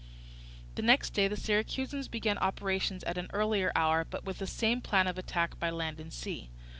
The 0.73 0.81
next 0.81 1.11
day 1.11 1.27
the 1.27 1.35
Syracusans 1.37 2.07
began 2.07 2.39
operations 2.39 3.03
at 3.03 3.19
an 3.19 3.27
earlier 3.33 3.71
hour, 3.75 4.03
but 4.03 4.23
with 4.23 4.39
the 4.39 4.47
same 4.47 4.81
plan 4.81 5.05
of 5.05 5.19
attack 5.19 5.59
by 5.59 5.69
land 5.69 5.99
and 5.99 6.11
sea. 6.11 6.49